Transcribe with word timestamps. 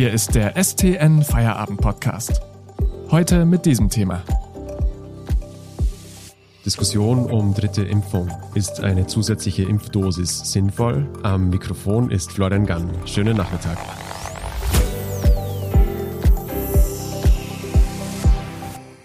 Hier 0.00 0.14
ist 0.14 0.34
der 0.34 0.56
STN 0.56 1.22
Feierabend 1.22 1.78
Podcast. 1.78 2.40
Heute 3.10 3.44
mit 3.44 3.66
diesem 3.66 3.90
Thema. 3.90 4.22
Diskussion 6.64 7.30
um 7.30 7.52
dritte 7.52 7.82
Impfung. 7.82 8.30
Ist 8.54 8.80
eine 8.80 9.06
zusätzliche 9.06 9.64
Impfdosis 9.64 10.50
sinnvoll? 10.54 11.06
Am 11.22 11.50
Mikrofon 11.50 12.10
ist 12.10 12.32
Florian 12.32 12.64
Gann. 12.64 12.90
Schönen 13.04 13.36
Nachmittag. 13.36 13.76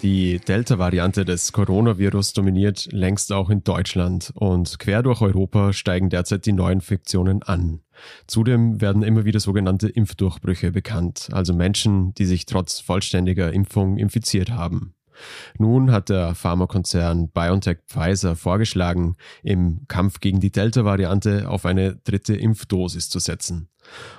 Die 0.00 0.38
Delta-Variante 0.38 1.26
des 1.26 1.52
Coronavirus 1.52 2.32
dominiert 2.32 2.88
längst 2.90 3.34
auch 3.34 3.50
in 3.50 3.62
Deutschland 3.62 4.32
und 4.34 4.78
quer 4.78 5.02
durch 5.02 5.20
Europa 5.20 5.74
steigen 5.74 6.08
derzeit 6.08 6.46
die 6.46 6.54
Neuinfektionen 6.54 7.42
an. 7.42 7.82
Zudem 8.26 8.80
werden 8.80 9.02
immer 9.02 9.24
wieder 9.24 9.40
sogenannte 9.40 9.88
Impfdurchbrüche 9.88 10.72
bekannt, 10.72 11.28
also 11.32 11.54
Menschen, 11.54 12.14
die 12.14 12.26
sich 12.26 12.46
trotz 12.46 12.80
vollständiger 12.80 13.52
Impfung 13.52 13.96
infiziert 13.98 14.50
haben. 14.50 14.95
Nun 15.58 15.92
hat 15.92 16.08
der 16.08 16.34
Pharmakonzern 16.34 17.28
BioNTech 17.30 17.78
Pfizer 17.86 18.36
vorgeschlagen, 18.36 19.16
im 19.42 19.86
Kampf 19.88 20.20
gegen 20.20 20.40
die 20.40 20.52
Delta-Variante 20.52 21.48
auf 21.48 21.66
eine 21.66 21.96
dritte 21.96 22.34
Impfdosis 22.34 23.08
zu 23.08 23.18
setzen. 23.18 23.68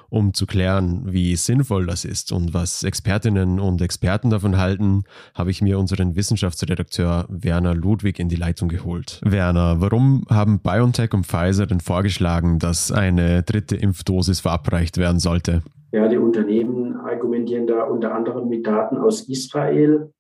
Um 0.10 0.34
zu 0.34 0.46
klären, 0.46 1.02
wie 1.06 1.36
sinnvoll 1.36 1.86
das 1.86 2.06
ist 2.06 2.32
und 2.32 2.54
was 2.54 2.84
Expertinnen 2.84 3.60
und 3.60 3.82
Experten 3.82 4.30
davon 4.30 4.58
halten, 4.58 5.04
habe 5.34 5.52
ich 5.52 5.62
mir 5.62 5.78
unseren 5.80 6.16
Wissenschaftsredakteur 6.16 7.26
Werner 7.30 7.76
Ludwig 7.76 8.20
in 8.20 8.30
die 8.30 8.38
Leitung 8.38 8.70
geholt. 8.70 9.20
Werner, 9.24 9.82
warum 9.82 10.24
haben 10.30 10.60
BioNTech 10.60 11.14
und 11.14 11.26
Pfizer 11.26 11.66
denn 11.66 11.82
vorgeschlagen, 11.82 12.60
dass 12.60 12.92
eine 12.92 13.44
dritte 13.44 13.76
Impfdosis 13.76 14.40
verabreicht 14.40 14.98
werden 14.98 15.20
sollte? 15.20 15.62
Ja, 15.92 16.08
die 16.08 16.18
Unternehmen 16.18 16.98
argumentieren 16.98 17.68
da 17.68 17.84
unter 17.84 18.14
anderem 18.14 18.50
mit 18.50 18.68
Daten 18.68 18.98
aus 18.98 19.22
Israel, 19.22 20.12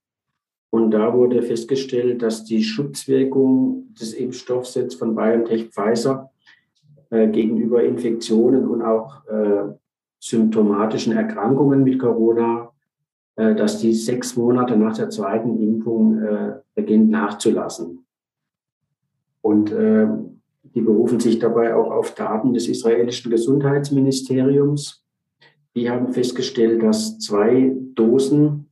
und 0.70 0.92
da 0.92 1.14
wurde 1.14 1.42
festgestellt, 1.42 2.22
dass 2.22 2.44
die 2.44 2.64
Schutzwirkung 2.64 3.94
des 4.00 4.14
Impfstoffs 4.14 4.76
jetzt 4.76 4.96
von 4.96 5.16
BioNTech 5.16 5.70
Pfizer 5.70 6.32
äh, 7.10 7.28
gegenüber 7.28 7.84
Infektionen 7.84 8.68
und 8.68 8.82
auch 8.82 9.26
äh, 9.28 9.73
symptomatischen 10.20 11.14
Erkrankungen 11.14 11.84
mit 11.84 12.00
Corona, 12.00 12.72
äh, 13.38 13.56
dass 13.56 13.80
die 13.80 13.94
sechs 13.94 14.36
Monate 14.36 14.76
nach 14.76 14.98
der 14.98 15.10
zweiten 15.10 15.58
Impfung 15.62 16.22
äh, 16.22 16.56
beginnt 16.76 17.10
nachzulassen. 17.10 18.06
Und 19.42 19.72
äh, 19.72 20.08
die 20.76 20.82
berufen 20.82 21.22
sich 21.22 21.40
dabei 21.40 21.76
auch 21.76 21.90
auf 21.90 22.14
Daten 22.14 22.54
des 22.54 22.68
israelischen 22.68 23.32
Gesundheitsministeriums. 23.32 25.04
Die 25.76 25.90
haben 25.90 26.12
festgestellt, 26.12 26.84
dass 26.84 27.20
zwei 27.20 27.73
Dosen 27.95 28.70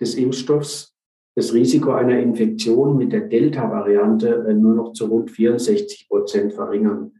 des 0.00 0.16
Impfstoffs 0.16 0.91
das 1.34 1.54
Risiko 1.54 1.92
einer 1.92 2.18
Infektion 2.18 2.96
mit 2.96 3.12
der 3.12 3.22
Delta-Variante 3.22 4.46
äh, 4.48 4.54
nur 4.54 4.74
noch 4.74 4.92
zu 4.92 5.06
rund 5.06 5.30
64 5.30 6.08
Prozent 6.08 6.52
verringern. 6.52 7.12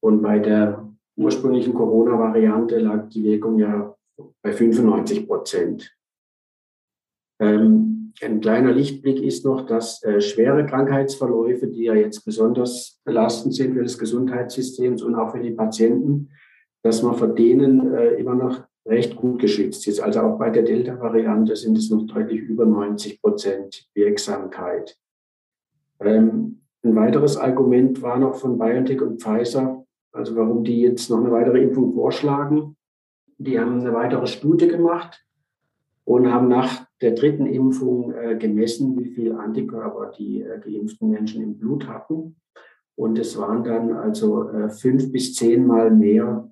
Und 0.00 0.22
bei 0.22 0.38
der 0.38 0.88
ursprünglichen 1.16 1.74
Corona-Variante 1.74 2.78
lag 2.78 3.08
die 3.08 3.24
Wirkung 3.24 3.58
ja 3.58 3.94
bei 4.42 4.52
95 4.52 5.26
Prozent. 5.26 5.96
Ähm, 7.40 8.12
ein 8.22 8.40
kleiner 8.40 8.72
Lichtblick 8.72 9.22
ist 9.22 9.44
noch, 9.44 9.66
dass 9.66 10.02
äh, 10.02 10.20
schwere 10.20 10.66
Krankheitsverläufe, 10.66 11.68
die 11.68 11.84
ja 11.84 11.94
jetzt 11.94 12.24
besonders 12.24 13.00
belastend 13.04 13.54
sind 13.54 13.74
für 13.74 13.82
das 13.82 13.98
Gesundheitssystem 13.98 14.96
und 15.02 15.14
auch 15.14 15.32
für 15.32 15.40
die 15.40 15.52
Patienten, 15.52 16.30
dass 16.82 17.02
man 17.02 17.14
vor 17.14 17.28
denen 17.28 17.94
äh, 17.94 18.14
immer 18.14 18.34
noch 18.34 18.64
recht 18.86 19.16
gut 19.16 19.40
geschützt 19.40 19.86
ist. 19.86 20.00
Also 20.00 20.20
auch 20.20 20.38
bei 20.38 20.50
der 20.50 20.62
Delta-Variante 20.62 21.54
sind 21.56 21.76
es 21.76 21.90
noch 21.90 22.06
deutlich 22.06 22.40
über 22.40 22.64
90 22.64 23.20
Prozent 23.20 23.88
Wirksamkeit. 23.94 24.98
Ähm, 26.00 26.62
ein 26.82 26.96
weiteres 26.96 27.36
Argument 27.36 28.00
war 28.00 28.18
noch 28.18 28.36
von 28.36 28.58
BioNTech 28.58 29.02
und 29.02 29.20
Pfizer, 29.20 29.84
also 30.12 30.34
warum 30.34 30.64
die 30.64 30.80
jetzt 30.80 31.10
noch 31.10 31.18
eine 31.18 31.30
weitere 31.30 31.62
Impfung 31.62 31.92
vorschlagen. 31.92 32.76
Die 33.38 33.58
haben 33.58 33.80
eine 33.80 33.92
weitere 33.92 34.26
Studie 34.26 34.68
gemacht 34.68 35.24
und 36.04 36.32
haben 36.32 36.48
nach 36.48 36.86
der 37.00 37.12
dritten 37.12 37.46
Impfung 37.46 38.12
äh, 38.12 38.36
gemessen, 38.36 38.98
wie 38.98 39.10
viel 39.10 39.32
Antikörper 39.32 40.12
die 40.18 40.42
äh, 40.42 40.58
geimpften 40.58 41.10
Menschen 41.10 41.42
im 41.42 41.56
Blut 41.58 41.86
hatten. 41.86 42.36
Und 42.96 43.18
es 43.18 43.38
waren 43.38 43.64
dann 43.64 43.92
also 43.92 44.48
äh, 44.50 44.68
fünf 44.68 45.12
bis 45.12 45.34
zehnmal 45.34 45.90
mehr 45.90 46.50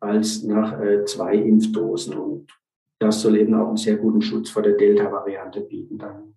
als 0.00 0.42
nach 0.42 0.80
äh, 0.80 1.04
zwei 1.04 1.34
Impfdosen. 1.34 2.14
Und 2.14 2.48
das 2.98 3.20
soll 3.20 3.36
eben 3.36 3.54
auch 3.54 3.68
einen 3.68 3.76
sehr 3.76 3.96
guten 3.96 4.22
Schutz 4.22 4.50
vor 4.50 4.62
der 4.62 4.74
Delta-Variante 4.74 5.60
bieten 5.60 5.98
dann. 5.98 6.34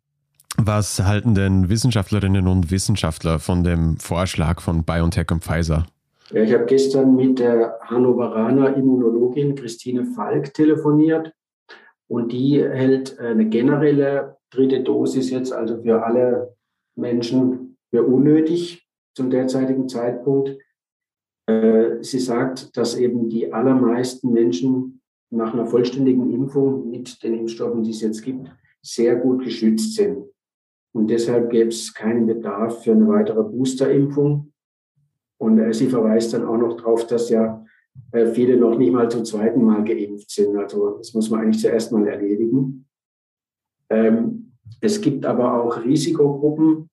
Was 0.58 1.00
halten 1.00 1.36
denn 1.36 1.70
Wissenschaftlerinnen 1.70 2.48
und 2.48 2.70
Wissenschaftler 2.70 3.40
von 3.40 3.64
dem 3.64 3.98
Vorschlag 3.98 4.60
von 4.60 4.84
BioNTech 4.84 5.32
und 5.32 5.44
Pfizer? 5.44 5.86
Ja, 6.32 6.44
ich 6.44 6.54
habe 6.54 6.66
gestern 6.66 7.16
mit 7.16 7.40
der 7.40 7.80
Hannoveraner 7.82 8.76
Immunologin 8.76 9.56
Christine 9.56 10.06
Falk 10.06 10.54
telefoniert 10.54 11.34
und 12.08 12.32
die 12.32 12.62
hält 12.62 13.18
eine 13.20 13.48
generelle 13.48 14.38
dritte 14.52 14.82
Dosis 14.82 15.30
jetzt 15.30 15.54
also 15.54 15.82
für 15.82 16.04
alle 16.04 16.56
Menschen 16.96 17.78
für 17.90 18.04
unnötig 18.04 18.88
zum 19.16 19.30
derzeitigen 19.30 19.88
Zeitpunkt. 19.88 20.58
Äh, 21.50 22.04
sie 22.04 22.20
sagt, 22.20 22.78
dass 22.78 22.96
eben 22.96 23.28
die 23.28 23.52
allermeisten 23.52 24.32
Menschen 24.32 25.02
nach 25.32 25.54
einer 25.54 25.66
vollständigen 25.66 26.32
Impfung 26.32 26.90
mit 26.92 27.24
den 27.24 27.34
Impfstoffen, 27.34 27.82
die 27.84 27.92
es 27.92 28.02
jetzt 28.02 28.22
gibt, 28.22 28.52
sehr 28.84 29.16
gut 29.16 29.44
geschützt 29.44 29.96
sind. 29.96 30.26
Und 30.94 31.10
deshalb 31.10 31.50
gäbe 31.50 31.70
es 31.70 31.94
keinen 31.94 32.28
Bedarf 32.28 32.84
für 32.84 32.92
eine 32.92 33.08
weitere 33.08 33.44
Boosterimpfung. 33.44 34.54
Und 35.40 35.60
äh, 35.60 35.74
sie 35.74 35.88
verweist 35.88 36.34
dann 36.34 36.46
auch 36.46 36.58
noch 36.58 36.78
darauf, 36.78 37.08
dass 37.08 37.30
ja 37.30 37.66
äh, 38.12 38.28
viele 38.28 38.58
noch 38.58 38.78
nicht 38.78 38.92
mal 38.92 39.10
zum 39.10 39.26
zweiten 39.26 39.64
Mal 39.64 39.84
geimpft 39.84 40.30
sind. 40.30 40.56
Also 40.56 40.98
das 40.98 41.14
muss 41.16 41.32
man 41.32 41.42
eigentlich 41.42 41.62
zuerst 41.62 41.92
mal 41.92 42.08
erledigen. 42.08 42.86
Ähm, 43.90 44.52
es 44.82 45.02
gibt 45.02 45.26
aber 45.26 45.64
auch 45.64 45.84
Risikogruppen, 45.84 46.90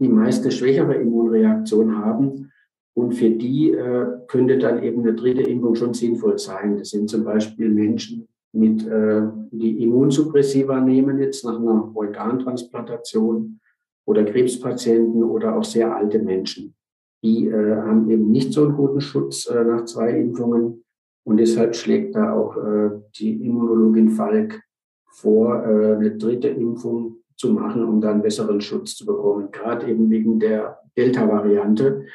die 0.00 0.08
meist 0.08 0.42
eine 0.42 0.50
schwächere 0.50 0.94
Immunreaktion 0.94 1.96
haben 1.96 2.50
und 3.00 3.12
für 3.12 3.30
die 3.30 3.72
äh, 3.72 4.06
könnte 4.28 4.58
dann 4.58 4.82
eben 4.82 5.02
eine 5.02 5.14
dritte 5.14 5.42
Impfung 5.42 5.74
schon 5.74 5.94
sinnvoll 5.94 6.38
sein. 6.38 6.76
Das 6.78 6.90
sind 6.90 7.08
zum 7.08 7.24
Beispiel 7.24 7.68
Menschen, 7.70 8.28
mit, 8.52 8.86
äh, 8.86 9.22
die 9.52 9.82
Immunsuppressiva 9.82 10.80
nehmen 10.80 11.18
jetzt 11.18 11.44
nach 11.44 11.58
einer 11.58 11.90
Organtransplantation 11.94 13.60
oder 14.06 14.24
Krebspatienten 14.24 15.22
oder 15.22 15.56
auch 15.56 15.64
sehr 15.64 15.94
alte 15.94 16.18
Menschen. 16.18 16.74
Die 17.22 17.46
äh, 17.46 17.76
haben 17.76 18.10
eben 18.10 18.30
nicht 18.30 18.52
so 18.52 18.64
einen 18.64 18.76
guten 18.76 19.00
Schutz 19.00 19.46
äh, 19.46 19.64
nach 19.64 19.84
zwei 19.84 20.10
Impfungen. 20.10 20.84
Und 21.24 21.36
deshalb 21.36 21.76
schlägt 21.76 22.16
da 22.16 22.32
auch 22.32 22.56
äh, 22.56 22.90
die 23.18 23.44
Immunologin 23.44 24.10
Falk 24.10 24.60
vor, 25.12 25.64
äh, 25.64 25.94
eine 25.96 26.16
dritte 26.16 26.48
Impfung 26.48 27.16
zu 27.36 27.52
machen, 27.52 27.84
um 27.84 28.00
dann 28.00 28.22
besseren 28.22 28.60
Schutz 28.60 28.96
zu 28.96 29.06
bekommen, 29.06 29.50
gerade 29.52 29.86
eben 29.86 30.10
wegen 30.10 30.40
der 30.40 30.78
Delta-Variante. 30.96 32.06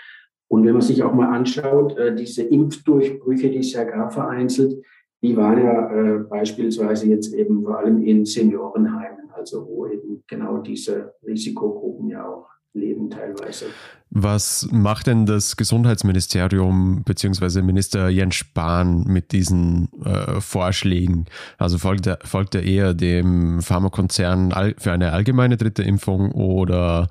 Und 0.47 0.65
wenn 0.65 0.73
man 0.73 0.81
sich 0.81 1.03
auch 1.03 1.13
mal 1.13 1.35
anschaut, 1.35 1.97
äh, 1.97 2.15
diese 2.15 2.43
Impfdurchbrüche, 2.43 3.49
die 3.49 3.59
es 3.59 3.73
ja 3.73 3.83
gab 3.83 4.13
vereinzelt, 4.13 4.83
die 5.21 5.35
waren 5.35 5.63
ja 5.63 5.91
äh, 5.91 6.19
beispielsweise 6.19 7.07
jetzt 7.07 7.33
eben 7.33 7.63
vor 7.63 7.79
allem 7.79 8.03
in 8.03 8.25
Seniorenheimen, 8.25 9.31
also 9.33 9.67
wo 9.67 9.87
eben 9.87 10.23
genau 10.27 10.59
diese 10.59 11.13
Risikogruppen 11.25 12.09
ja 12.09 12.27
auch 12.27 12.47
leben 12.75 13.09
teilweise. 13.09 13.65
Was 14.11 14.67
macht 14.71 15.07
denn 15.07 15.25
das 15.25 15.57
Gesundheitsministerium 15.57 17.03
bzw. 17.03 17.61
Minister 17.61 18.09
Jens 18.09 18.35
Spahn 18.35 19.03
mit 19.05 19.31
diesen 19.31 19.89
äh, 20.03 20.39
Vorschlägen? 20.39 21.25
Also 21.57 21.77
folgt 21.77 22.05
er, 22.05 22.19
folgt 22.23 22.53
er 22.53 22.63
eher 22.63 22.93
dem 22.93 23.61
Pharmakonzern 23.61 24.53
für 24.77 24.91
eine 24.91 25.11
allgemeine 25.11 25.57
dritte 25.57 25.83
Impfung 25.83 26.31
oder 26.31 27.07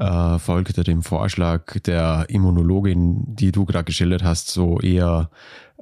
äh, 0.00 0.38
folgte 0.38 0.82
dem 0.82 1.02
Vorschlag 1.02 1.78
der 1.80 2.24
Immunologin, 2.28 3.22
die 3.26 3.52
du 3.52 3.66
gerade 3.66 3.84
geschildert 3.84 4.24
hast, 4.24 4.48
so 4.48 4.80
eher 4.80 5.30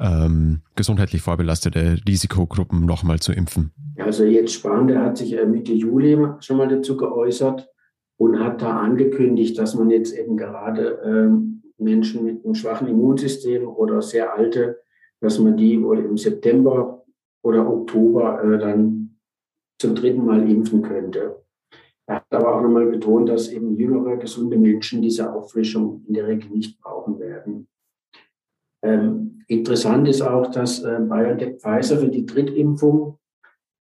ähm, 0.01 0.63
gesundheitlich 0.75 1.23
vorbelastete 1.23 1.99
Risikogruppen 2.07 2.85
nochmal 2.85 3.21
zu 3.21 3.33
impfen? 3.33 3.73
Also 3.99 4.25
jetzt 4.25 4.55
Spahn, 4.55 4.89
der 4.89 5.05
hat 5.05 5.19
sich 5.19 5.37
Mitte 5.47 5.73
Juli 5.73 6.19
schon 6.41 6.57
mal 6.57 6.69
dazu 6.69 6.97
geäußert 6.97 7.69
und 8.17 8.41
hat 8.41 8.61
da 8.61 8.81
angekündigt, 8.81 9.57
dass 9.57 9.75
man 9.75 9.91
jetzt 9.91 10.17
eben 10.17 10.37
gerade 10.37 10.99
ähm, 11.05 11.63
Menschen 11.79 12.25
mit 12.25 12.45
einem 12.45 12.55
schwachen 12.55 12.89
Immunsystem 12.89 13.69
oder 13.69 14.03
sehr 14.03 14.35
alte, 14.35 14.81
dass 15.21 15.39
man 15.39 15.57
die 15.57 15.81
wohl 15.81 16.01
im 16.01 16.17
September 16.17 17.05
oder 17.43 17.69
Oktober 17.69 18.43
äh, 18.43 18.59
dann 18.59 19.19
zum 19.81 19.95
dritten 19.95 20.25
Mal 20.25 20.49
impfen 20.51 20.83
könnte. 20.83 21.37
Er 22.09 22.17
hat 22.17 22.27
aber 22.31 22.57
auch 22.57 22.63
nochmal 22.63 22.87
betont, 22.87 23.29
dass 23.29 23.49
eben 23.49 23.77
jüngere, 23.77 24.17
gesunde 24.17 24.57
Menschen 24.57 25.03
diese 25.03 25.31
Auffrischung 25.31 26.05
in 26.09 26.15
der 26.15 26.27
Regel 26.27 26.49
nicht 26.51 26.81
brauchen 26.81 27.21
werden. 27.21 27.69
Ähm, 28.83 29.45
interessant 29.47 30.09
ist 30.09 30.23
auch, 30.23 30.51
dass 30.51 30.83
äh, 30.83 31.01
BioNTech 31.01 31.61
Pfizer 31.61 31.99
für 31.99 32.09
die 32.09 32.25
Drittimpfung 32.25 33.19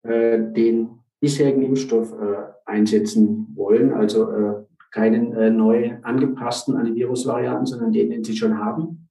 äh, 0.03 0.39
den 0.53 0.99
bisherigen 1.19 1.63
Impfstoff 1.63 2.13
äh, 2.13 2.53
einsetzen 2.65 3.47
wollen, 3.55 3.91
also 3.91 4.31
äh, 4.31 4.53
keinen 4.91 5.33
äh, 5.33 5.49
neu 5.49 5.97
angepassten 6.03 6.77
Antivirus-Varianten, 6.77 7.65
sondern 7.65 7.91
den, 7.91 8.09
den 8.09 8.23
sie 8.23 8.37
schon 8.37 8.57
haben. 8.57 9.09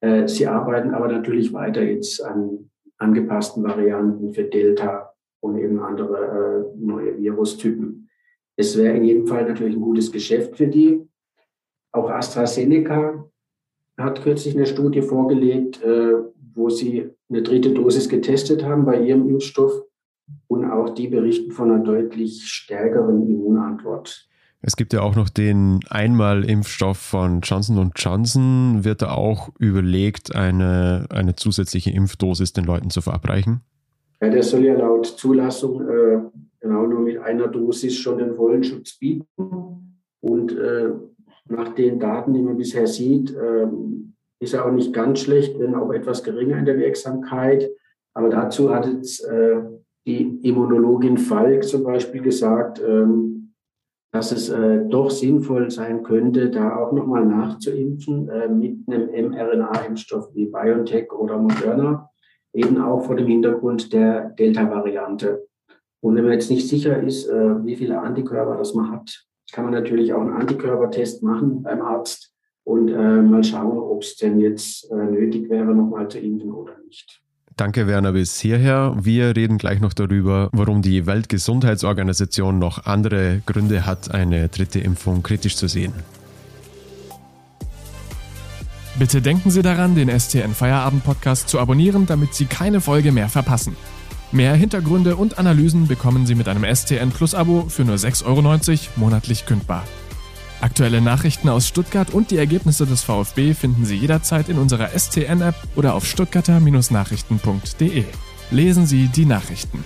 Äh, 0.00 0.26
sie 0.26 0.48
arbeiten 0.48 0.94
aber 0.94 1.06
natürlich 1.06 1.52
weiter 1.52 1.82
jetzt 1.82 2.24
an 2.24 2.70
angepassten 2.98 3.62
Varianten 3.62 4.32
für 4.32 4.44
Delta 4.44 5.12
und 5.40 5.58
eben 5.58 5.78
andere 5.78 6.72
neue 6.76 7.18
Virustypen. 7.18 8.05
Es 8.56 8.76
wäre 8.76 8.96
in 8.96 9.04
jedem 9.04 9.26
Fall 9.26 9.46
natürlich 9.46 9.76
ein 9.76 9.82
gutes 9.82 10.10
Geschäft 10.10 10.56
für 10.56 10.66
die. 10.66 11.06
Auch 11.92 12.10
AstraZeneca 12.10 13.28
hat 13.98 14.22
kürzlich 14.22 14.54
eine 14.56 14.66
Studie 14.66 15.02
vorgelegt, 15.02 15.82
äh, 15.82 16.14
wo 16.54 16.68
sie 16.68 17.10
eine 17.28 17.42
dritte 17.42 17.72
Dosis 17.72 18.08
getestet 18.08 18.64
haben 18.64 18.84
bei 18.84 19.00
ihrem 19.00 19.28
Impfstoff 19.28 19.82
und 20.48 20.70
auch 20.70 20.90
die 20.90 21.08
berichten 21.08 21.52
von 21.52 21.70
einer 21.70 21.82
deutlich 21.82 22.46
stärkeren 22.46 23.22
Immunantwort. 23.28 24.28
Es 24.62 24.76
gibt 24.76 24.92
ja 24.92 25.02
auch 25.02 25.14
noch 25.14 25.28
den 25.28 25.80
Einmal-Impfstoff 25.88 26.96
von 26.96 27.40
Johnson 27.40 27.92
Johnson. 27.94 28.84
Wird 28.84 29.02
da 29.02 29.12
auch 29.12 29.50
überlegt, 29.58 30.34
eine, 30.34 31.06
eine 31.10 31.36
zusätzliche 31.36 31.90
Impfdosis 31.90 32.52
den 32.52 32.64
Leuten 32.64 32.90
zu 32.90 33.00
verabreichen? 33.00 33.60
Ja, 34.20 34.30
der 34.30 34.42
soll 34.42 34.64
ja 34.64 34.74
laut 34.74 35.06
Zulassung 35.06 35.88
äh, 35.88 36.18
genau 36.66 36.86
nur 36.86 37.00
mit 37.00 37.18
einer 37.18 37.48
Dosis 37.48 37.96
schon 37.96 38.18
den 38.18 38.34
vollen 38.34 38.64
Schutz 38.64 38.98
bieten. 38.98 40.02
Und 40.20 40.56
äh, 40.56 40.90
nach 41.48 41.74
den 41.74 42.00
Daten, 42.00 42.34
die 42.34 42.42
man 42.42 42.56
bisher 42.56 42.86
sieht, 42.86 43.34
äh, 43.34 43.66
ist 44.40 44.54
er 44.54 44.66
auch 44.66 44.72
nicht 44.72 44.92
ganz 44.92 45.20
schlecht, 45.20 45.58
wenn 45.58 45.74
auch 45.74 45.92
etwas 45.92 46.22
geringer 46.22 46.58
in 46.58 46.64
der 46.64 46.78
Wirksamkeit. 46.78 47.70
Aber 48.14 48.28
dazu 48.28 48.74
hat 48.74 48.86
jetzt 48.86 49.24
äh, 49.24 49.62
die 50.06 50.40
Immunologin 50.42 51.18
Falk 51.18 51.64
zum 51.64 51.84
Beispiel 51.84 52.22
gesagt, 52.22 52.82
ähm, 52.86 53.52
dass 54.12 54.32
es 54.32 54.48
äh, 54.48 54.84
doch 54.88 55.10
sinnvoll 55.10 55.70
sein 55.70 56.02
könnte, 56.02 56.50
da 56.50 56.76
auch 56.76 56.92
nochmal 56.92 57.26
nachzuimpfen 57.26 58.28
äh, 58.28 58.48
mit 58.48 58.78
einem 58.88 59.30
mRNA-Impfstoff 59.30 60.34
wie 60.34 60.46
BioNTech 60.46 61.12
oder 61.12 61.38
Moderna, 61.38 62.10
eben 62.54 62.80
auch 62.80 63.02
vor 63.02 63.16
dem 63.16 63.26
Hintergrund 63.26 63.92
der 63.92 64.30
Delta-Variante. 64.30 65.46
Und 66.00 66.16
wenn 66.16 66.24
man 66.24 66.32
jetzt 66.32 66.50
nicht 66.50 66.68
sicher 66.68 67.02
ist, 67.02 67.28
äh, 67.28 67.64
wie 67.64 67.76
viele 67.76 68.00
Antikörper 68.00 68.56
das 68.56 68.74
man 68.74 68.90
hat, 68.90 69.24
kann 69.52 69.64
man 69.64 69.74
natürlich 69.74 70.12
auch 70.12 70.20
einen 70.20 70.32
Antikörpertest 70.32 71.22
machen 71.22 71.62
beim 71.62 71.80
Arzt 71.80 72.32
und 72.64 72.88
äh, 72.88 73.22
mal 73.22 73.44
schauen, 73.44 73.78
ob 73.78 74.02
es 74.02 74.16
denn 74.16 74.40
jetzt 74.40 74.90
äh, 74.90 74.94
nötig 74.94 75.48
wäre, 75.48 75.74
nochmal 75.74 76.08
zu 76.08 76.18
impfen 76.18 76.52
oder 76.52 76.72
nicht. 76.86 77.22
Danke, 77.56 77.86
Werner, 77.86 78.12
bis 78.12 78.38
hierher. 78.38 78.94
Wir 79.00 79.34
reden 79.34 79.56
gleich 79.56 79.80
noch 79.80 79.94
darüber, 79.94 80.50
warum 80.52 80.82
die 80.82 81.06
Weltgesundheitsorganisation 81.06 82.58
noch 82.58 82.84
andere 82.84 83.40
Gründe 83.46 83.86
hat, 83.86 84.10
eine 84.10 84.48
dritte 84.48 84.78
Impfung 84.80 85.22
kritisch 85.22 85.56
zu 85.56 85.66
sehen. 85.66 85.94
Bitte 88.98 89.22
denken 89.22 89.50
Sie 89.50 89.62
daran, 89.62 89.94
den 89.94 90.08
STN 90.08 90.52
Feierabend 90.52 91.04
Podcast 91.04 91.48
zu 91.48 91.58
abonnieren, 91.58 92.04
damit 92.06 92.34
Sie 92.34 92.46
keine 92.46 92.80
Folge 92.80 93.12
mehr 93.12 93.28
verpassen. 93.28 93.76
Mehr 94.32 94.54
Hintergründe 94.54 95.14
und 95.16 95.38
Analysen 95.38 95.86
bekommen 95.86 96.26
Sie 96.26 96.34
mit 96.34 96.48
einem 96.48 96.64
STN 96.64 97.10
Plus 97.10 97.34
Abo 97.34 97.66
für 97.68 97.84
nur 97.84 97.94
6,90 97.94 98.24
Euro 98.26 98.42
monatlich 98.96 99.46
kündbar. 99.46 99.84
Aktuelle 100.60 101.00
Nachrichten 101.00 101.48
aus 101.48 101.68
Stuttgart 101.68 102.12
und 102.12 102.32
die 102.32 102.38
Ergebnisse 102.38 102.86
des 102.86 103.04
VfB 103.04 103.54
finden 103.54 103.84
Sie 103.84 103.94
jederzeit 103.96 104.48
in 104.48 104.58
unserer 104.58 104.88
STN-App 104.88 105.54
oder 105.76 105.94
auf 105.94 106.04
stuttgarter-nachrichten.de. 106.06 108.04
Lesen 108.50 108.86
Sie 108.86 109.06
die 109.08 109.26
Nachrichten. 109.26 109.84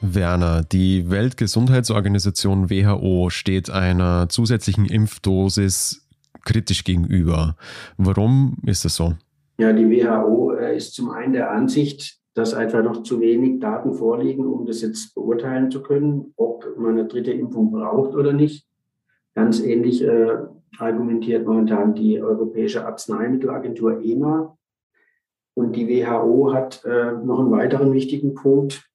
Werner, 0.00 0.62
die 0.62 1.10
Weltgesundheitsorganisation 1.10 2.70
WHO 2.70 3.30
steht 3.30 3.70
einer 3.70 4.28
zusätzlichen 4.28 4.84
Impfdosis 4.84 6.02
kritisch 6.44 6.84
gegenüber. 6.84 7.56
Warum 7.96 8.58
ist 8.64 8.84
das 8.84 8.94
so? 8.96 9.16
Ja, 9.56 9.72
die 9.72 9.88
WHO 9.88 10.52
äh, 10.52 10.76
ist 10.76 10.94
zum 10.94 11.10
einen 11.10 11.32
der 11.32 11.50
Ansicht, 11.50 12.18
dass 12.34 12.54
einfach 12.54 12.82
noch 12.82 13.04
zu 13.04 13.20
wenig 13.20 13.60
Daten 13.60 13.94
vorliegen, 13.94 14.46
um 14.46 14.66
das 14.66 14.82
jetzt 14.82 15.14
beurteilen 15.14 15.70
zu 15.70 15.82
können, 15.82 16.32
ob 16.36 16.66
man 16.76 16.98
eine 16.98 17.06
dritte 17.06 17.30
Impfung 17.30 17.70
braucht 17.70 18.14
oder 18.14 18.32
nicht. 18.32 18.66
Ganz 19.34 19.60
ähnlich 19.60 20.02
äh, 20.02 20.38
argumentiert 20.78 21.46
momentan 21.46 21.94
die 21.94 22.20
Europäische 22.20 22.84
Arzneimittelagentur 22.84 24.02
EMA. 24.02 24.56
Und 25.54 25.76
die 25.76 25.88
WHO 25.88 26.52
hat 26.52 26.84
äh, 26.84 27.12
noch 27.12 27.38
einen 27.38 27.52
weiteren 27.52 27.92
wichtigen 27.92 28.34
Punkt, 28.34 28.90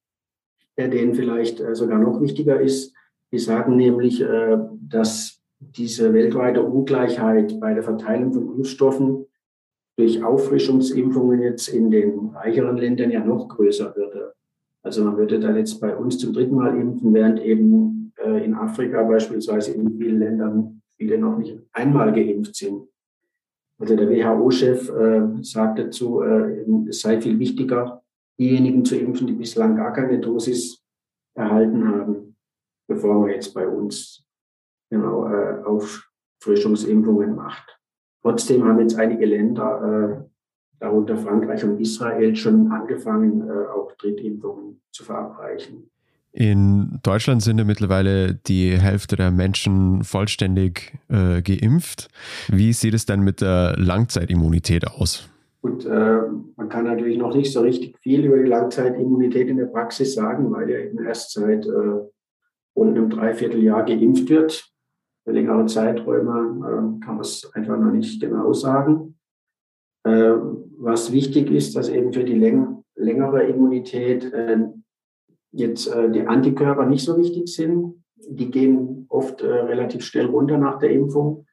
der 0.76 0.88
denen 0.88 1.14
vielleicht 1.14 1.60
äh, 1.60 1.74
sogar 1.74 1.98
noch 1.98 2.20
wichtiger 2.20 2.60
ist. 2.60 2.94
Die 3.32 3.38
sagen 3.38 3.76
nämlich, 3.76 4.20
äh, 4.20 4.58
dass 4.78 5.40
diese 5.58 6.12
weltweite 6.12 6.62
Ungleichheit 6.62 7.58
bei 7.60 7.72
der 7.72 7.82
Verteilung 7.82 8.32
von 8.34 8.56
Impfstoffen 8.56 9.26
durch 10.00 10.24
Auffrischungsimpfungen 10.24 11.42
jetzt 11.42 11.68
in 11.68 11.90
den 11.90 12.30
reicheren 12.30 12.78
Ländern 12.78 13.10
ja 13.10 13.22
noch 13.22 13.48
größer 13.48 13.94
würde. 13.94 14.32
Also 14.82 15.04
man 15.04 15.18
würde 15.18 15.38
dann 15.38 15.56
jetzt 15.56 15.78
bei 15.78 15.94
uns 15.94 16.16
zum 16.16 16.32
dritten 16.32 16.54
Mal 16.54 16.74
impfen, 16.80 17.12
während 17.12 17.38
eben 17.40 18.14
äh, 18.16 18.42
in 18.42 18.54
Afrika 18.54 19.02
beispielsweise 19.02 19.72
in 19.72 19.98
vielen 19.98 20.18
Ländern 20.18 20.80
viele 20.96 21.18
noch 21.18 21.36
nicht 21.36 21.58
einmal 21.72 22.12
geimpft 22.14 22.56
sind. 22.56 22.88
Also 23.78 23.94
der 23.94 24.08
WHO-Chef 24.08 24.88
äh, 24.88 25.42
sagt 25.42 25.78
dazu, 25.78 26.22
äh, 26.22 26.64
es 26.88 27.02
sei 27.02 27.20
viel 27.20 27.38
wichtiger, 27.38 28.02
diejenigen 28.38 28.86
zu 28.86 28.96
impfen, 28.96 29.26
die 29.26 29.34
bislang 29.34 29.76
gar 29.76 29.92
keine 29.92 30.18
Dosis 30.18 30.82
erhalten 31.34 31.86
haben, 31.86 32.36
bevor 32.88 33.20
man 33.20 33.30
jetzt 33.30 33.52
bei 33.52 33.68
uns 33.68 34.24
genau 34.90 35.28
äh, 35.28 35.62
Auffrischungsimpfungen 35.62 37.34
macht. 37.34 37.79
Trotzdem 38.22 38.64
haben 38.64 38.80
jetzt 38.80 38.98
einige 38.98 39.26
Länder, 39.26 40.20
äh, 40.20 40.30
darunter 40.80 41.16
Frankreich 41.16 41.64
und 41.64 41.80
Israel, 41.80 42.36
schon 42.36 42.70
angefangen, 42.70 43.48
äh, 43.48 43.68
auch 43.74 43.92
Drittimpfungen 43.96 44.80
zu 44.90 45.04
verabreichen. 45.04 45.90
In 46.32 47.00
Deutschland 47.02 47.42
sind 47.42 47.58
ja 47.58 47.64
mittlerweile 47.64 48.34
die 48.34 48.78
Hälfte 48.78 49.16
der 49.16 49.30
Menschen 49.30 50.04
vollständig 50.04 50.92
äh, 51.08 51.42
geimpft. 51.42 52.08
Wie 52.48 52.72
sieht 52.72 52.94
es 52.94 53.04
denn 53.04 53.20
mit 53.22 53.40
der 53.40 53.74
Langzeitimmunität 53.76 54.86
aus? 54.86 55.28
Gut, 55.60 55.84
äh, 55.84 56.20
man 56.56 56.68
kann 56.68 56.84
natürlich 56.84 57.18
noch 57.18 57.34
nicht 57.34 57.52
so 57.52 57.60
richtig 57.60 57.98
viel 57.98 58.24
über 58.24 58.38
die 58.38 58.48
Langzeitimmunität 58.48 59.48
in 59.48 59.56
der 59.56 59.66
Praxis 59.66 60.14
sagen, 60.14 60.52
weil 60.52 60.70
ja 60.70 60.78
eben 60.78 61.04
erst 61.04 61.32
seit 61.32 61.66
äh, 61.66 61.70
rund 62.76 62.96
einem 62.96 63.10
Dreivierteljahr 63.10 63.84
geimpft 63.84 64.30
wird 64.30 64.69
für 65.30 65.36
längere 65.36 65.66
Zeiträume 65.66 66.98
äh, 67.00 67.04
kann 67.04 67.14
man 67.14 67.20
es 67.20 67.48
einfach 67.54 67.78
noch 67.78 67.92
nicht 67.92 68.20
genau 68.20 68.52
sagen. 68.52 69.16
Äh, 70.04 70.34
was 70.78 71.12
wichtig 71.12 71.50
ist, 71.50 71.76
dass 71.76 71.88
eben 71.88 72.12
für 72.12 72.24
die 72.24 72.34
läng 72.34 72.82
längere 72.96 73.44
Immunität 73.44 74.24
äh, 74.32 74.58
jetzt 75.52 75.86
äh, 75.86 76.10
die 76.10 76.26
Antikörper 76.26 76.84
nicht 76.86 77.04
so 77.04 77.16
wichtig 77.16 77.48
sind. 77.48 78.04
Die 78.28 78.50
gehen 78.50 79.06
oft 79.08 79.40
äh, 79.40 79.46
relativ 79.46 80.02
schnell 80.02 80.26
runter 80.26 80.58
nach 80.58 80.78
der 80.78 80.90
Impfung, 80.90 81.46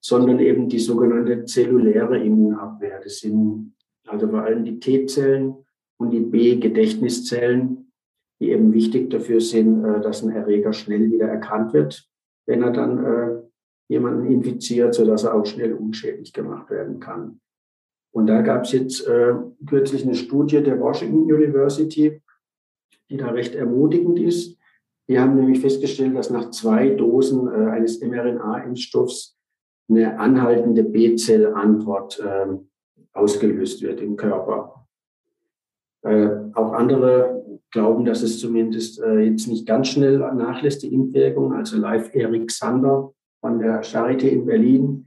sondern 0.00 0.40
eben 0.40 0.68
die 0.68 0.78
sogenannte 0.78 1.44
zelluläre 1.44 2.18
Immunabwehr. 2.18 3.00
Das 3.02 3.20
sind 3.20 3.74
also 4.06 4.28
vor 4.28 4.42
allem 4.42 4.64
die 4.64 4.80
T-Zellen 4.80 5.54
und 5.98 6.10
die 6.10 6.20
B-Gedächtniszellen, 6.20 7.92
die 8.40 8.50
eben 8.50 8.72
wichtig 8.72 9.08
dafür 9.10 9.40
sind, 9.40 9.84
äh, 9.84 10.00
dass 10.00 10.22
ein 10.22 10.30
Erreger 10.30 10.72
schnell 10.72 11.10
wieder 11.12 11.28
erkannt 11.28 11.72
wird 11.72 12.09
wenn 12.46 12.62
er 12.62 12.72
dann 12.72 13.04
äh, 13.04 13.42
jemanden 13.88 14.26
infiziert, 14.26 14.94
sodass 14.94 15.24
er 15.24 15.34
auch 15.34 15.46
schnell 15.46 15.74
unschädlich 15.74 16.32
gemacht 16.32 16.70
werden 16.70 17.00
kann. 17.00 17.40
Und 18.12 18.26
da 18.26 18.42
gab 18.42 18.64
es 18.64 18.72
jetzt 18.72 19.06
äh, 19.06 19.34
kürzlich 19.66 20.04
eine 20.04 20.14
Studie 20.14 20.62
der 20.62 20.80
Washington 20.80 21.32
University, 21.32 22.20
die 23.08 23.16
da 23.16 23.28
recht 23.28 23.54
ermutigend 23.54 24.18
ist. 24.18 24.58
Die 25.08 25.18
haben 25.18 25.34
nämlich 25.34 25.60
festgestellt, 25.60 26.16
dass 26.16 26.30
nach 26.30 26.50
zwei 26.50 26.90
Dosen 26.90 27.48
äh, 27.48 27.70
eines 27.70 28.00
mRNA-Impfstoffs 28.00 29.36
eine 29.88 30.18
anhaltende 30.18 30.84
B-Zell-Antwort 30.84 32.20
äh, 32.20 32.46
ausgelöst 33.12 33.82
wird 33.82 34.00
im 34.00 34.16
Körper. 34.16 34.86
Äh, 36.02 36.28
auch 36.54 36.72
andere 36.72 37.39
glauben, 37.70 38.04
dass 38.04 38.22
es 38.22 38.38
zumindest 38.38 39.00
äh, 39.00 39.20
jetzt 39.20 39.46
nicht 39.46 39.66
ganz 39.66 39.88
schnell 39.88 40.18
nachlässt, 40.18 40.82
die 40.82 40.92
Impfwirkung. 40.92 41.52
Also 41.52 41.76
Live 41.78 42.14
Erik 42.14 42.50
Sander 42.50 43.12
von 43.40 43.58
der 43.58 43.82
Charité 43.82 44.28
in 44.28 44.46
Berlin, 44.46 45.06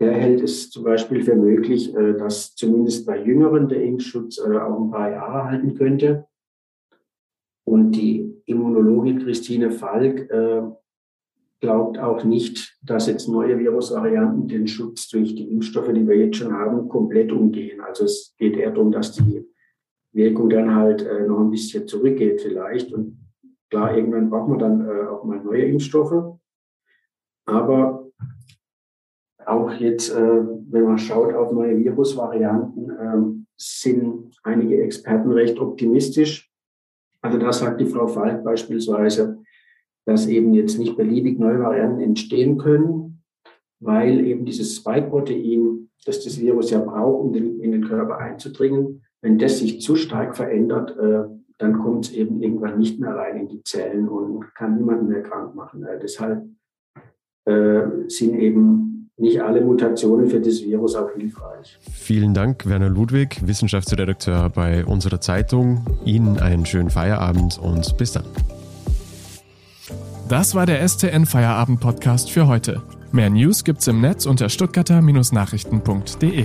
der 0.00 0.12
hält 0.12 0.42
es 0.42 0.70
zum 0.70 0.84
Beispiel 0.84 1.22
für 1.22 1.36
möglich, 1.36 1.94
äh, 1.94 2.14
dass 2.14 2.54
zumindest 2.54 3.06
bei 3.06 3.22
Jüngeren 3.22 3.68
der 3.68 3.82
Impfschutz 3.82 4.38
äh, 4.38 4.58
auch 4.58 4.80
ein 4.80 4.90
paar 4.90 5.10
Jahre 5.10 5.44
halten 5.44 5.74
könnte. 5.74 6.26
Und 7.64 7.92
die 7.92 8.42
Immunologin 8.46 9.20
Christine 9.20 9.70
Falk, 9.70 10.30
äh, 10.30 10.62
glaubt 11.60 11.98
auch 11.98 12.24
nicht, 12.24 12.78
dass 12.82 13.06
jetzt 13.06 13.28
neue 13.28 13.58
Virusvarianten 13.58 14.48
den 14.48 14.66
Schutz 14.66 15.08
durch 15.08 15.34
die 15.34 15.50
Impfstoffe, 15.50 15.92
die 15.92 16.08
wir 16.08 16.16
jetzt 16.16 16.38
schon 16.38 16.52
haben, 16.52 16.88
komplett 16.88 17.30
umgehen. 17.32 17.80
Also 17.80 18.04
es 18.04 18.34
geht 18.38 18.56
eher 18.56 18.70
darum, 18.70 18.90
dass 18.90 19.12
die 19.12 19.44
Wirkung 20.12 20.50
dann 20.50 20.74
halt 20.74 21.02
äh, 21.02 21.26
noch 21.26 21.40
ein 21.40 21.50
bisschen 21.50 21.86
zurückgeht 21.86 22.40
vielleicht. 22.40 22.92
Und 22.92 23.18
klar, 23.70 23.96
irgendwann 23.96 24.30
braucht 24.30 24.48
man 24.48 24.58
dann 24.58 24.88
äh, 24.88 25.06
auch 25.06 25.24
mal 25.24 25.42
neue 25.42 25.64
Impfstoffe. 25.64 26.36
Aber 27.46 28.10
auch 29.46 29.72
jetzt, 29.72 30.10
äh, 30.10 30.44
wenn 30.70 30.84
man 30.84 30.98
schaut 30.98 31.34
auf 31.34 31.52
neue 31.52 31.78
Virusvarianten, 31.78 32.90
äh, 32.90 33.44
sind 33.56 34.36
einige 34.42 34.82
Experten 34.82 35.30
recht 35.32 35.58
optimistisch. 35.58 36.50
Also 37.20 37.38
da 37.38 37.52
sagt 37.52 37.80
die 37.80 37.86
Frau 37.86 38.06
Falk 38.06 38.42
beispielsweise, 38.44 39.42
dass 40.06 40.26
eben 40.26 40.54
jetzt 40.54 40.78
nicht 40.78 40.96
beliebig 40.96 41.38
neue 41.38 41.60
Varianten 41.60 42.00
entstehen 42.00 42.56
können, 42.58 43.22
weil 43.78 44.26
eben 44.26 44.44
dieses 44.44 44.76
Spike-Protein, 44.76 45.90
das 46.06 46.24
das 46.24 46.40
Virus 46.40 46.70
ja 46.70 46.80
braucht, 46.80 47.20
um 47.20 47.34
in 47.34 47.72
den 47.72 47.84
Körper 47.84 48.18
einzudringen, 48.18 49.02
wenn 49.22 49.38
das 49.38 49.58
sich 49.58 49.80
zu 49.80 49.96
stark 49.96 50.36
verändert, 50.36 50.96
äh, 50.98 51.24
dann 51.58 51.78
kommt 51.78 52.06
es 52.06 52.12
eben 52.12 52.42
irgendwann 52.42 52.78
nicht 52.78 52.98
mehr 53.00 53.14
rein 53.14 53.36
in 53.36 53.48
die 53.48 53.62
Zellen 53.62 54.08
und 54.08 54.54
kann 54.54 54.76
niemanden 54.76 55.08
mehr 55.08 55.22
krank 55.22 55.54
machen. 55.54 55.84
Äh, 55.84 55.98
deshalb 56.00 56.44
äh, 57.44 57.82
sind 58.08 58.38
eben 58.38 59.10
nicht 59.20 59.42
alle 59.42 59.60
Mutationen 59.60 60.28
für 60.28 60.40
das 60.40 60.62
Virus 60.62 60.96
auch 60.96 61.10
hilfreich. 61.10 61.78
Vielen 61.92 62.32
Dank, 62.32 62.66
Werner 62.66 62.88
Ludwig, 62.88 63.46
Wissenschaftsredakteur 63.46 64.48
bei 64.48 64.86
unserer 64.86 65.20
Zeitung. 65.20 65.84
Ihnen 66.06 66.38
einen 66.38 66.64
schönen 66.64 66.88
Feierabend 66.88 67.58
und 67.58 67.96
bis 67.98 68.12
dann. 68.12 68.24
Das 70.28 70.54
war 70.54 70.64
der 70.64 70.86
STN 70.88 71.26
Feierabend 71.26 71.80
Podcast 71.80 72.30
für 72.30 72.46
heute. 72.46 72.80
Mehr 73.12 73.28
News 73.28 73.64
gibt's 73.64 73.88
im 73.88 74.00
Netz 74.00 74.24
unter 74.24 74.48
stuttgarter-nachrichten.de. 74.48 76.44